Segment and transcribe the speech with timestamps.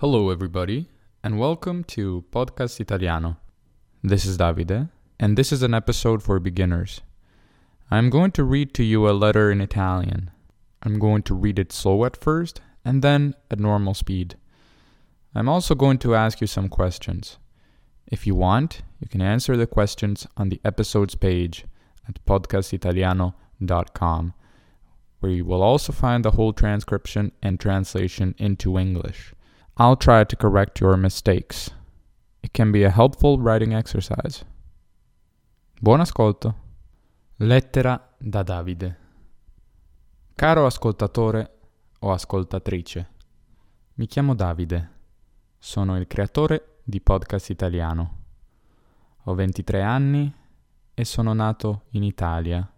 [0.00, 0.88] Hello, everybody,
[1.24, 3.36] and welcome to Podcast Italiano.
[4.00, 7.00] This is Davide, and this is an episode for beginners.
[7.90, 10.30] I'm going to read to you a letter in Italian.
[10.84, 14.36] I'm going to read it slow at first, and then at normal speed.
[15.34, 17.38] I'm also going to ask you some questions.
[18.06, 21.64] If you want, you can answer the questions on the episodes page
[22.08, 24.34] at podcastitaliano.com,
[25.18, 29.34] where you will also find the whole transcription and translation into English.
[29.80, 31.70] I'll try to correct your mistakes.
[32.42, 34.44] It can be a helpful writing exercise.
[35.80, 36.52] Buon ascolto.
[37.36, 38.96] Lettera da Davide.
[40.34, 41.58] Caro ascoltatore
[42.00, 43.10] o ascoltatrice,
[43.94, 44.90] mi chiamo Davide.
[45.58, 48.16] Sono il creatore di Podcast Italiano.
[49.26, 50.34] Ho 23 anni
[50.92, 52.68] e sono nato in Italia.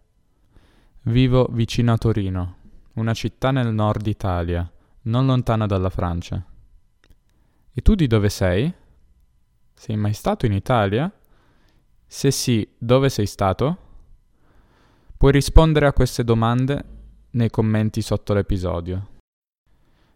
[1.05, 2.55] Vivo vicino a Torino,
[2.93, 4.71] una città nel nord Italia,
[5.03, 6.45] non lontana dalla Francia.
[7.73, 8.73] E tu di dove sei?
[9.73, 11.09] Sei mai stato in Italia?
[12.05, 13.77] Se sì, dove sei stato?
[15.15, 16.83] Puoi rispondere a queste domande
[17.31, 19.19] nei commenti sotto l'episodio.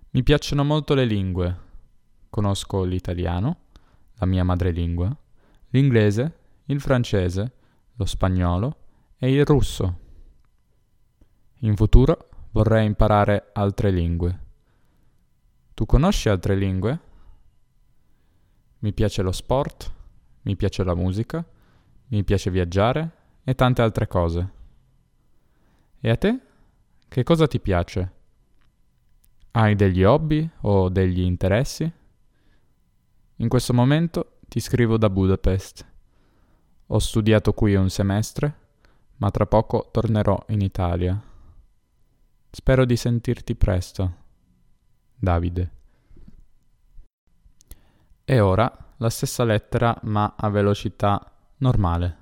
[0.10, 1.60] Mi piacciono molto le lingue.
[2.30, 3.58] Conosco l'italiano,
[4.16, 5.16] la mia madrelingua,
[5.70, 7.54] l'inglese, il francese,
[7.94, 8.78] lo spagnolo
[9.18, 10.00] e il russo.
[11.60, 14.40] In futuro vorrei imparare altre lingue.
[15.74, 17.00] Tu conosci altre lingue?
[18.86, 19.92] Mi piace lo sport,
[20.44, 21.44] mi piace la musica,
[22.10, 24.52] mi piace viaggiare e tante altre cose.
[26.00, 26.40] E a te?
[27.08, 28.12] Che cosa ti piace?
[29.50, 31.92] Hai degli hobby o degli interessi?
[33.38, 35.84] In questo momento ti scrivo da Budapest.
[36.86, 38.56] Ho studiato qui un semestre,
[39.16, 41.20] ma tra poco tornerò in Italia.
[42.52, 44.16] Spero di sentirti presto.
[45.16, 45.72] Davide.
[48.28, 52.18] E ora la stessa lettera ma a velocità normale.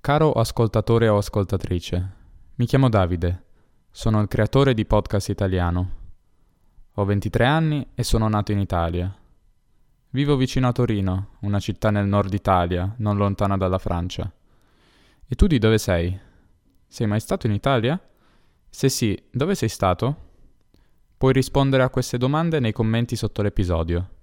[0.00, 2.10] Caro ascoltatore o ascoltatrice,
[2.56, 3.44] mi chiamo Davide,
[3.88, 5.90] sono il creatore di Podcast Italiano.
[6.94, 9.16] Ho 23 anni e sono nato in Italia.
[10.10, 14.28] Vivo vicino a Torino, una città nel nord Italia, non lontana dalla Francia.
[15.24, 16.18] E tu di dove sei?
[16.88, 17.96] Sei mai stato in Italia?
[18.68, 20.30] Se sì, dove sei stato?
[21.16, 24.20] Puoi rispondere a queste domande nei commenti sotto l'episodio.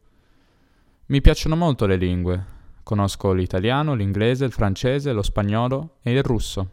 [1.09, 2.45] Mi piacciono molto le lingue.
[2.83, 6.69] Conosco l'italiano, l'inglese, il francese, lo spagnolo e il russo.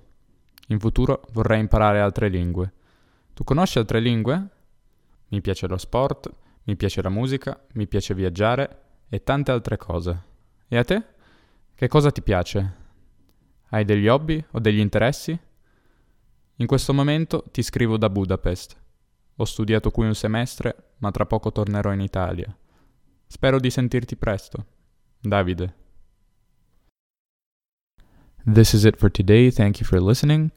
[0.69, 2.71] In futuro vorrei imparare altre lingue.
[3.33, 4.49] Tu conosci altre lingue?
[5.29, 6.31] Mi piace lo sport,
[6.65, 10.23] mi piace la musica, mi piace viaggiare e tante altre cose.
[10.69, 11.03] E a te?
[11.75, 12.75] Che cosa ti piace?
[13.71, 15.39] Hai degli hobby o degli interessi?
[16.57, 18.77] In questo momento ti scrivo da Budapest.
[19.37, 22.55] Ho studiato qui un semestre, ma tra poco tornerò in Italia.
[23.29, 24.65] Spero di sentirti presto.
[25.23, 25.73] Davide.
[28.47, 29.51] This is it for today.
[29.51, 30.53] Thank you for listening.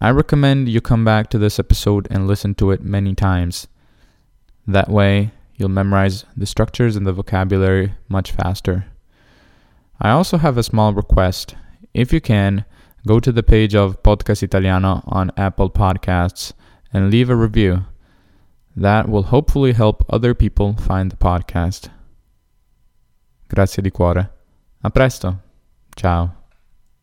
[0.00, 3.66] I recommend you come back to this episode and listen to it many times.
[4.66, 8.86] That way, you'll memorize the structures and the vocabulary much faster.
[10.00, 11.56] I also have a small request.
[11.92, 12.64] If you can,
[13.06, 16.52] go to the page of Podcast Italiano on Apple Podcasts
[16.92, 17.84] and leave a review.
[18.76, 21.88] That will hopefully help other people find the podcast.
[23.54, 24.32] Grazie di cuore.
[24.80, 25.38] A presto.
[25.90, 26.43] Ciao.